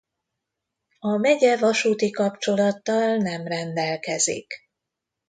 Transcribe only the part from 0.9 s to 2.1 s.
A megye vasúti